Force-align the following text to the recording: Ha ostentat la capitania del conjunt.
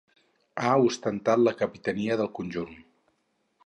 Ha 0.61 0.71
ostentat 0.85 1.43
la 1.43 1.55
capitania 1.61 2.21
del 2.25 2.35
conjunt. 2.43 2.77